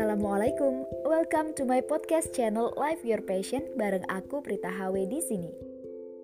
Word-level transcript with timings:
Assalamualaikum, 0.00 0.88
welcome 1.04 1.52
to 1.52 1.68
my 1.68 1.84
podcast 1.84 2.32
channel 2.32 2.72
Live 2.80 3.04
Your 3.04 3.20
Passion 3.20 3.68
bareng 3.76 4.00
aku 4.08 4.40
Prita 4.40 4.72
HW 4.72 5.04
di 5.04 5.20
sini. 5.20 5.52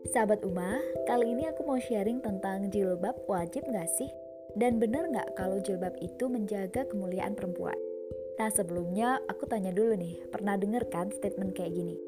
Sahabat 0.08 0.40
Uma, 0.48 0.80
kali 1.04 1.36
ini 1.36 1.44
aku 1.44 1.60
mau 1.60 1.76
sharing 1.76 2.24
tentang 2.24 2.72
jilbab 2.72 3.12
wajib 3.28 3.68
nggak 3.68 3.84
sih? 4.00 4.08
Dan 4.56 4.80
bener 4.80 5.12
nggak 5.12 5.36
kalau 5.36 5.60
jilbab 5.60 5.92
itu 6.00 6.24
menjaga 6.24 6.88
kemuliaan 6.88 7.36
perempuan? 7.36 7.76
Nah 8.40 8.48
sebelumnya 8.48 9.20
aku 9.28 9.44
tanya 9.44 9.76
dulu 9.76 9.92
nih, 9.92 10.24
pernah 10.32 10.56
denger 10.56 10.88
kan 10.88 11.12
statement 11.12 11.52
kayak 11.52 11.76
gini? 11.76 12.00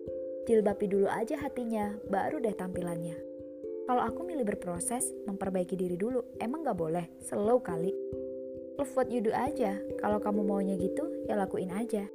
Jilbabi 0.48 0.88
dulu 0.88 1.04
aja 1.12 1.36
hatinya, 1.36 1.92
baru 2.08 2.40
deh 2.40 2.56
tampilannya. 2.56 3.20
Kalau 3.84 4.08
aku 4.08 4.24
milih 4.24 4.48
berproses, 4.48 5.12
memperbaiki 5.28 5.76
diri 5.76 6.00
dulu, 6.00 6.24
emang 6.40 6.64
nggak 6.64 6.80
boleh? 6.80 7.04
Slow 7.28 7.60
kali 7.60 7.92
love 8.78 8.94
what 8.94 9.10
you 9.10 9.18
do 9.18 9.34
aja. 9.34 9.74
Kalau 9.98 10.22
kamu 10.22 10.46
maunya 10.46 10.78
gitu, 10.78 11.02
ya 11.26 11.34
lakuin 11.34 11.74
aja. 11.74 12.06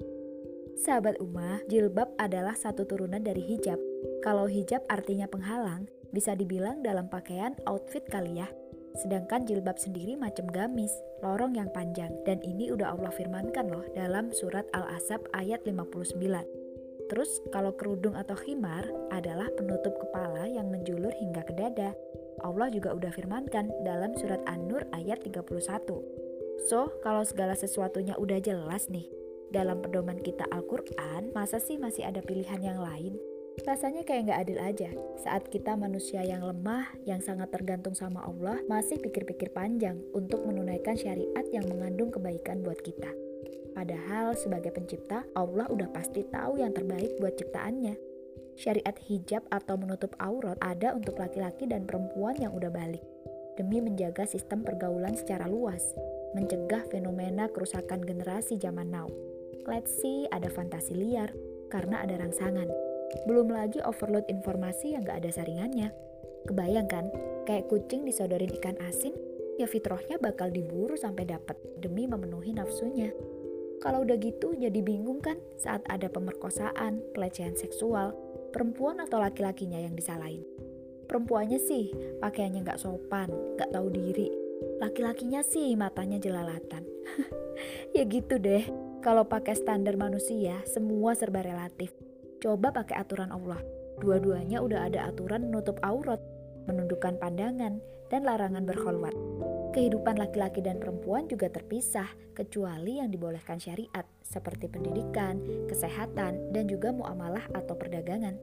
Sahabat 0.80 1.20
Umah, 1.20 1.59
jilbab 1.67 2.16
adalah 2.16 2.55
satu 2.55 2.88
turunan 2.88 3.20
dari 3.20 3.44
hijab. 3.44 3.77
Kalau 4.23 4.48
hijab 4.48 4.80
artinya 4.88 5.27
penghalang, 5.27 5.91
bisa 6.16 6.34
dibilang 6.34 6.80
dalam 6.80 7.12
pakaian 7.12 7.54
outfit 7.68 8.07
kali 8.07 8.40
ya. 8.40 8.48
Sedangkan 8.95 9.44
jilbab 9.44 9.76
sendiri 9.76 10.16
macam 10.16 10.48
gamis, 10.48 10.95
lorong 11.20 11.59
yang 11.59 11.68
panjang. 11.76 12.16
Dan 12.23 12.40
ini 12.48 12.71
udah 12.71 12.95
Allah 12.95 13.12
firmankan 13.12 13.68
loh 13.68 13.84
dalam 13.91 14.32
surat 14.32 14.63
Al-Asab 14.71 15.20
ayat 15.35 15.68
59. 15.68 16.16
Terus 17.12 17.43
kalau 17.52 17.76
kerudung 17.76 18.16
atau 18.16 18.40
khimar 18.40 18.88
adalah 19.12 19.52
penutup 19.59 19.99
kepala 19.99 20.48
yang 20.48 20.71
menjulur 20.71 21.12
hingga 21.12 21.43
ke 21.43 21.54
dada. 21.59 21.91
Allah 22.40 22.71
juga 22.71 22.95
udah 22.95 23.12
firmankan 23.12 23.70
dalam 23.84 24.16
surat 24.16 24.40
An-Nur 24.48 24.88
ayat 24.95 25.21
31. 25.21 26.23
So, 26.63 26.93
kalau 27.03 27.25
segala 27.27 27.57
sesuatunya 27.57 28.16
udah 28.16 28.39
jelas 28.39 28.88
nih, 28.88 29.09
dalam 29.54 29.85
pedoman 29.85 30.18
kita 30.18 30.49
Al-Quran, 30.49 31.29
masa 31.37 31.62
sih 31.62 31.77
masih 31.77 32.09
ada 32.09 32.26
pilihan 32.26 32.57
yang 32.57 32.82
lain? 32.82 33.13
Rasanya 33.62 34.01
kayak 34.01 34.26
nggak 34.26 34.41
adil 34.49 34.59
aja 34.65 34.90
saat 35.21 35.46
kita 35.54 35.77
manusia 35.77 36.26
yang 36.26 36.41
lemah, 36.41 36.90
yang 37.05 37.21
sangat 37.21 37.54
tergantung 37.54 37.93
sama 37.93 38.26
Allah, 38.26 38.57
masih 38.65 38.98
pikir-pikir 38.98 39.54
panjang 39.54 40.01
untuk 40.18 40.41
menunaikan 40.41 40.98
syariat 40.98 41.46
yang 41.54 41.70
mengandung 41.70 42.09
kebaikan 42.09 42.65
buat 42.65 42.81
kita. 42.81 43.13
Padahal 43.77 44.34
sebagai 44.34 44.74
pencipta, 44.74 45.21
Allah 45.37 45.70
udah 45.70 45.85
pasti 45.93 46.26
tahu 46.26 46.65
yang 46.65 46.74
terbaik 46.74 47.13
buat 47.21 47.37
ciptaannya. 47.37 47.93
Syariat 48.57 48.98
hijab 49.05 49.46
atau 49.54 49.77
menutup 49.77 50.18
aurat 50.18 50.57
ada 50.57 50.98
untuk 50.98 51.21
laki-laki 51.21 51.70
dan 51.70 51.85
perempuan 51.85 52.34
yang 52.41 52.57
udah 52.57 52.74
balik, 52.74 53.05
demi 53.54 53.81
menjaga 53.85 54.26
sistem 54.26 54.65
pergaulan 54.65 55.13
secara 55.13 55.46
luas 55.46 55.93
mencegah 56.34 56.85
fenomena 56.89 57.49
kerusakan 57.49 58.01
generasi 58.03 58.57
zaman 58.57 58.89
now. 58.89 59.07
Let's 59.63 59.95
see 60.03 60.27
ada 60.34 60.51
fantasi 60.51 60.91
liar 60.98 61.31
karena 61.71 62.03
ada 62.03 62.20
rangsangan. 62.20 62.67
Belum 63.29 63.48
lagi 63.53 63.79
overload 63.85 64.28
informasi 64.28 64.97
yang 64.97 65.07
gak 65.07 65.23
ada 65.23 65.31
saringannya. 65.31 65.94
Kebayangkan, 66.44 67.07
kayak 67.47 67.72
kucing 67.72 68.03
disodorin 68.03 68.51
ikan 68.59 68.75
asin, 68.84 69.16
ya 69.56 69.69
fitrahnya 69.69 70.19
bakal 70.19 70.51
diburu 70.51 71.00
sampai 71.00 71.23
dapat 71.23 71.56
demi 71.79 72.09
memenuhi 72.09 72.51
nafsunya. 72.51 73.16
Kalau 73.79 74.03
udah 74.03 74.19
gitu 74.19 74.51
jadi 74.57 74.79
bingung 74.84 75.23
kan 75.23 75.40
saat 75.56 75.85
ada 75.88 76.12
pemerkosaan, 76.12 77.00
pelecehan 77.16 77.56
seksual, 77.56 78.12
perempuan 78.51 79.00
atau 79.00 79.23
laki-lakinya 79.23 79.79
yang 79.79 79.95
disalahin. 79.95 80.44
Perempuannya 81.07 81.59
sih 81.62 81.94
pakaiannya 82.19 82.68
gak 82.68 82.81
sopan, 82.81 83.31
gak 83.56 83.72
tahu 83.72 83.88
diri, 83.91 84.43
Laki-lakinya 84.81 85.41
sih 85.45 85.73
matanya 85.79 86.19
jelalatan. 86.19 86.83
ya 87.95 88.03
gitu 88.03 88.38
deh. 88.41 88.67
Kalau 89.03 89.28
pakai 89.28 89.56
standar 89.59 90.00
manusia, 90.00 90.63
semua 90.63 91.11
serba 91.16 91.44
relatif. 91.44 91.91
Coba 92.39 92.72
pakai 92.72 93.00
aturan 93.00 93.31
Allah. 93.31 93.59
Dua-duanya 94.00 94.63
udah 94.63 94.88
ada 94.88 95.12
aturan 95.12 95.52
menutup 95.52 95.79
aurat, 95.84 96.19
menundukkan 96.68 97.19
pandangan, 97.19 97.84
dan 98.12 98.22
larangan 98.23 98.63
berkholwat. 98.63 99.16
Kehidupan 99.73 100.22
laki-laki 100.22 100.62
dan 100.62 100.78
perempuan 100.78 101.25
juga 101.25 101.50
terpisah, 101.50 102.06
kecuali 102.38 103.02
yang 103.02 103.09
dibolehkan 103.09 103.57
syariat, 103.57 104.06
seperti 104.22 104.69
pendidikan, 104.69 105.41
kesehatan, 105.66 106.53
dan 106.53 106.66
juga 106.69 106.94
muamalah 106.94 107.41
atau 107.57 107.73
perdagangan. 107.73 108.38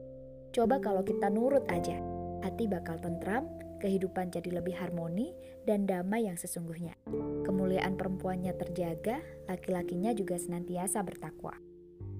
Coba 0.51 0.83
kalau 0.83 1.07
kita 1.07 1.31
nurut 1.31 1.63
aja, 1.71 1.95
hati 2.43 2.67
bakal 2.67 2.99
tentram, 2.99 3.47
kehidupan 3.81 4.29
jadi 4.29 4.61
lebih 4.61 4.77
harmoni 4.77 5.33
dan 5.65 5.89
damai 5.89 6.29
yang 6.29 6.37
sesungguhnya. 6.37 6.93
Kemuliaan 7.41 7.97
perempuannya 7.97 8.53
terjaga, 8.53 9.19
laki-lakinya 9.49 10.13
juga 10.13 10.37
senantiasa 10.37 11.01
bertakwa. 11.01 11.57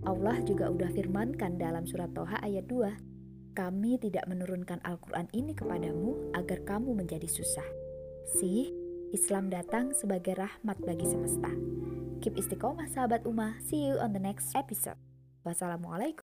Allah 0.02 0.42
juga 0.42 0.74
udah 0.74 0.90
firmankan 0.90 1.62
dalam 1.62 1.86
surat 1.86 2.10
Toha 2.18 2.42
ayat 2.42 2.66
2, 2.66 3.54
kami 3.54 4.02
tidak 4.02 4.26
menurunkan 4.26 4.82
Al-Quran 4.82 5.30
ini 5.36 5.54
kepadamu 5.54 6.34
agar 6.34 6.66
kamu 6.66 6.98
menjadi 6.98 7.30
susah. 7.30 7.68
Sih, 8.40 8.74
Islam 9.12 9.52
datang 9.52 9.92
sebagai 9.94 10.40
rahmat 10.40 10.80
bagi 10.82 11.06
semesta. 11.06 11.52
Keep 12.24 12.38
istiqomah 12.40 12.88
sahabat 12.90 13.28
Umah, 13.28 13.60
see 13.62 13.92
you 13.92 14.00
on 14.00 14.16
the 14.16 14.24
next 14.24 14.56
episode. 14.56 14.98
Wassalamualaikum. 15.44 16.31